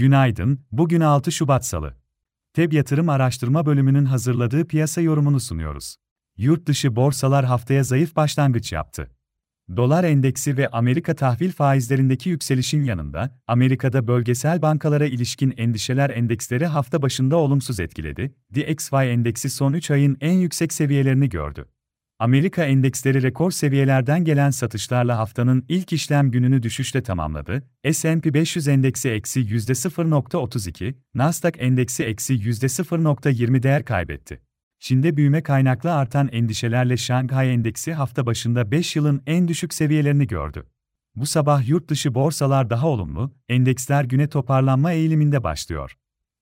Günaydın, 0.00 0.58
bugün 0.72 1.00
6 1.00 1.32
Şubat 1.32 1.66
Salı. 1.66 1.94
TEB 2.54 2.72
Yatırım 2.72 3.08
Araştırma 3.08 3.66
Bölümünün 3.66 4.04
hazırladığı 4.04 4.66
piyasa 4.66 5.00
yorumunu 5.00 5.40
sunuyoruz. 5.40 5.96
Yurt 6.36 6.66
dışı 6.66 6.96
borsalar 6.96 7.44
haftaya 7.44 7.84
zayıf 7.84 8.16
başlangıç 8.16 8.72
yaptı. 8.72 9.10
Dolar 9.76 10.04
endeksi 10.04 10.56
ve 10.56 10.68
Amerika 10.68 11.14
tahvil 11.14 11.52
faizlerindeki 11.52 12.30
yükselişin 12.30 12.84
yanında, 12.84 13.38
Amerika'da 13.46 14.08
bölgesel 14.08 14.62
bankalara 14.62 15.06
ilişkin 15.06 15.54
endişeler 15.56 16.10
endeksleri 16.10 16.66
hafta 16.66 17.02
başında 17.02 17.36
olumsuz 17.36 17.80
etkiledi. 17.80 18.34
DXY 18.54 18.96
endeksi 18.96 19.50
son 19.50 19.72
3 19.72 19.90
ayın 19.90 20.16
en 20.20 20.32
yüksek 20.32 20.72
seviyelerini 20.72 21.28
gördü. 21.28 21.66
Amerika 22.20 22.64
endeksleri 22.64 23.22
rekor 23.22 23.50
seviyelerden 23.50 24.24
gelen 24.24 24.50
satışlarla 24.50 25.18
haftanın 25.18 25.64
ilk 25.68 25.92
işlem 25.92 26.30
gününü 26.30 26.62
düşüşle 26.62 27.02
tamamladı. 27.02 27.62
S&P 27.92 28.34
500 28.34 28.68
endeksi 28.68 29.10
eksi 29.10 29.40
%0.32, 29.40 30.94
Nasdaq 31.14 31.52
endeksi 31.58 32.04
eksi 32.04 32.34
%0.20 32.34 33.62
değer 33.62 33.84
kaybetti. 33.84 34.40
Çin'de 34.80 35.16
büyüme 35.16 35.42
kaynaklı 35.42 35.94
artan 35.94 36.28
endişelerle 36.32 36.96
Şanghay 36.96 37.54
endeksi 37.54 37.92
hafta 37.94 38.26
başında 38.26 38.70
5 38.70 38.96
yılın 38.96 39.22
en 39.26 39.48
düşük 39.48 39.74
seviyelerini 39.74 40.26
gördü. 40.26 40.66
Bu 41.16 41.26
sabah 41.26 41.68
yurt 41.68 41.88
dışı 41.88 42.14
borsalar 42.14 42.70
daha 42.70 42.88
olumlu, 42.88 43.34
endeksler 43.48 44.04
güne 44.04 44.28
toparlanma 44.28 44.92
eğiliminde 44.92 45.44
başlıyor. 45.44 45.96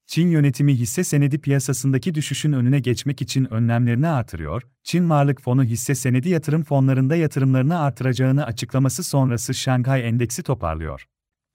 Çin 0.08 0.28
yönetimi 0.28 0.74
hisse 0.74 1.04
senedi 1.04 1.38
piyasasındaki 1.38 2.14
düşüşün 2.14 2.52
önüne 2.52 2.80
geçmek 2.80 3.22
için 3.22 3.52
önlemlerini 3.52 4.08
artırıyor. 4.08 4.62
Çin 4.82 5.10
Varlık 5.10 5.40
Fonu 5.40 5.64
hisse 5.64 5.94
senedi 5.94 6.28
yatırım 6.28 6.64
fonlarında 6.64 7.16
yatırımlarını 7.16 7.80
artıracağını 7.80 8.46
açıklaması 8.46 9.04
sonrası 9.04 9.54
Şanghay 9.54 10.08
Endeksi 10.08 10.42
toparlıyor. 10.42 11.06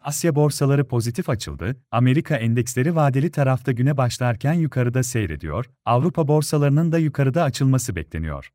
Asya 0.02 0.35
borsaları 0.35 0.87
pozitif 0.87 1.29
açıldı, 1.29 1.76
Amerika 1.91 2.35
endeksleri 2.35 2.96
vadeli 2.96 3.31
tarafta 3.31 3.71
güne 3.71 3.98
başlarken 3.98 4.54
yukarıda 4.54 5.04
seyrediyor, 5.04 5.65
Avrupa 5.85 6.27
borsalarının 6.27 6.91
da 6.91 6.98
yukarıda 6.98 7.43
açılması 7.43 7.96
bekleniyor. 7.96 8.49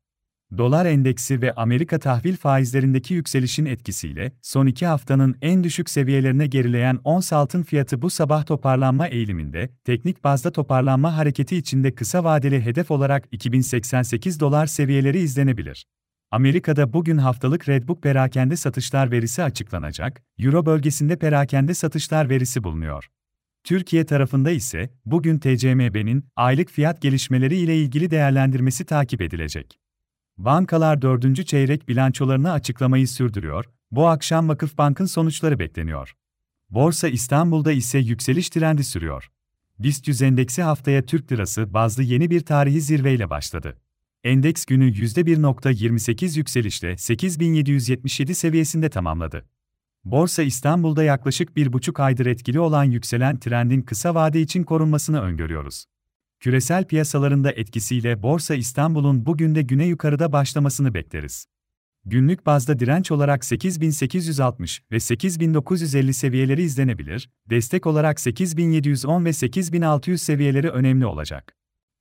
Dolar 0.57 0.85
endeksi 0.85 1.41
ve 1.41 1.53
Amerika 1.53 1.99
tahvil 1.99 2.35
faizlerindeki 2.35 3.13
yükselişin 3.13 3.65
etkisiyle 3.65 4.31
son 4.41 4.65
iki 4.65 4.85
haftanın 4.85 5.35
en 5.41 5.63
düşük 5.63 5.89
seviyelerine 5.89 6.47
gerileyen 6.47 6.99
ons 7.03 7.33
altın 7.33 7.63
fiyatı 7.63 8.01
bu 8.01 8.09
sabah 8.09 8.45
toparlanma 8.45 9.07
eğiliminde, 9.07 9.69
teknik 9.83 10.23
bazda 10.23 10.51
toparlanma 10.51 11.17
hareketi 11.17 11.57
içinde 11.57 11.95
kısa 11.95 12.23
vadeli 12.23 12.61
hedef 12.61 12.91
olarak 12.91 13.27
2088 13.31 14.39
dolar 14.39 14.65
seviyeleri 14.65 15.19
izlenebilir. 15.19 15.85
Amerika'da 16.31 16.93
bugün 16.93 17.17
haftalık 17.17 17.69
Redbook 17.69 18.03
perakende 18.03 18.55
satışlar 18.55 19.11
verisi 19.11 19.43
açıklanacak, 19.43 20.23
Euro 20.39 20.65
bölgesinde 20.65 21.15
perakende 21.15 21.73
satışlar 21.73 22.29
verisi 22.29 22.63
bulunuyor. 22.63 23.07
Türkiye 23.63 24.05
tarafında 24.05 24.51
ise 24.51 24.89
bugün 25.05 25.39
TCMB'nin 25.39 26.25
aylık 26.35 26.69
fiyat 26.71 27.01
gelişmeleri 27.01 27.57
ile 27.57 27.77
ilgili 27.77 28.11
değerlendirmesi 28.11 28.85
takip 28.85 29.21
edilecek. 29.21 29.79
Bankalar 30.39 31.01
dördüncü 31.01 31.45
çeyrek 31.45 31.89
bilançolarını 31.89 32.51
açıklamayı 32.51 33.07
sürdürüyor, 33.07 33.65
bu 33.91 34.07
akşam 34.07 34.49
Vakıfbank'ın 34.49 35.05
sonuçları 35.05 35.59
bekleniyor. 35.59 36.15
Borsa 36.69 37.07
İstanbul'da 37.07 37.71
ise 37.71 37.99
yükseliş 37.99 38.49
trendi 38.49 38.83
sürüyor. 38.83 39.31
BIST 39.79 40.07
100 40.07 40.21
endeksi 40.21 40.63
haftaya 40.63 41.05
Türk 41.05 41.31
lirası 41.31 41.73
bazlı 41.73 42.03
yeni 42.03 42.29
bir 42.29 42.39
tarihi 42.39 42.81
zirveyle 42.81 43.29
başladı. 43.29 43.77
Endeks 44.23 44.65
günü 44.65 44.91
%1.28 44.91 46.37
yükselişle 46.37 46.97
8777 46.97 48.35
seviyesinde 48.35 48.89
tamamladı. 48.89 49.45
Borsa 50.03 50.43
İstanbul'da 50.43 51.03
yaklaşık 51.03 51.55
bir 51.55 51.73
buçuk 51.73 51.99
aydır 51.99 52.25
etkili 52.25 52.59
olan 52.59 52.83
yükselen 52.83 53.39
trendin 53.39 53.81
kısa 53.81 54.15
vade 54.15 54.41
için 54.41 54.63
korunmasını 54.63 55.21
öngörüyoruz. 55.21 55.85
Küresel 56.39 56.85
piyasalarında 56.85 57.51
etkisiyle 57.51 58.23
Borsa 58.23 58.55
İstanbul'un 58.55 59.25
bugün 59.25 59.55
de 59.55 59.61
güne 59.61 59.85
yukarıda 59.85 60.31
başlamasını 60.31 60.93
bekleriz. 60.93 61.45
Günlük 62.05 62.45
bazda 62.45 62.79
direnç 62.79 63.11
olarak 63.11 63.45
8860 63.45 64.81
ve 64.91 64.99
8950 64.99 66.13
seviyeleri 66.13 66.61
izlenebilir, 66.61 67.29
destek 67.49 67.87
olarak 67.87 68.19
8710 68.19 69.25
ve 69.25 69.33
8600 69.33 70.21
seviyeleri 70.21 70.69
önemli 70.69 71.05
olacak. 71.05 71.55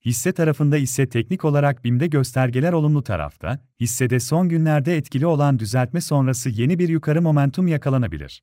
Hisse 0.05 0.33
tarafında 0.33 0.79
ise 0.79 1.09
teknik 1.09 1.45
olarak 1.45 1.85
BİM'de 1.85 2.07
göstergeler 2.07 2.73
olumlu 2.73 3.03
tarafta, 3.03 3.61
hissede 3.81 4.21
son 4.21 4.49
günlerde 4.49 4.97
etkili 4.97 5.27
olan 5.27 5.59
düzeltme 5.59 6.01
sonrası 6.01 6.51
yeni 6.51 6.79
bir 6.79 6.89
yukarı 6.89 7.23
momentum 7.23 7.69
yakalanabilir. 7.69 8.43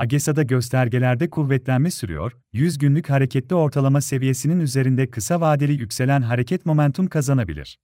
AGESA'da 0.00 0.42
göstergelerde 0.42 1.30
kuvvetlenme 1.30 1.90
sürüyor, 1.90 2.32
100 2.52 2.78
günlük 2.78 3.10
hareketli 3.10 3.54
ortalama 3.54 4.00
seviyesinin 4.00 4.60
üzerinde 4.60 5.10
kısa 5.10 5.40
vadeli 5.40 5.72
yükselen 5.72 6.22
hareket 6.22 6.66
momentum 6.66 7.06
kazanabilir. 7.06 7.78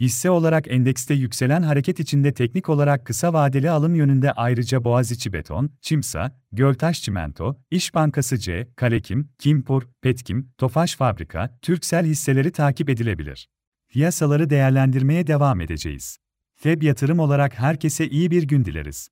Hisse 0.00 0.30
olarak 0.30 0.68
endekste 0.68 1.14
yükselen 1.14 1.62
hareket 1.62 2.00
içinde 2.00 2.34
teknik 2.34 2.68
olarak 2.68 3.06
kısa 3.06 3.32
vadeli 3.32 3.70
alım 3.70 3.94
yönünde 3.94 4.32
ayrıca 4.32 4.84
Boğaziçi 4.84 5.32
Beton, 5.32 5.70
Çimsa, 5.80 6.38
Göltaş 6.52 7.02
Çimento, 7.02 7.56
İş 7.70 7.94
Bankası 7.94 8.38
C, 8.38 8.68
Kalekim, 8.76 9.28
Kimpur, 9.38 9.82
Petkim, 10.02 10.50
Tofaş 10.58 10.96
Fabrika, 10.96 11.58
Türksel 11.62 12.06
hisseleri 12.06 12.52
takip 12.52 12.90
edilebilir. 12.90 13.48
Piyasaları 13.88 14.50
değerlendirmeye 14.50 15.26
devam 15.26 15.60
edeceğiz. 15.60 16.18
FEB 16.54 16.82
yatırım 16.82 17.18
olarak 17.18 17.58
herkese 17.58 18.08
iyi 18.08 18.30
bir 18.30 18.42
gün 18.42 18.64
dileriz. 18.64 19.08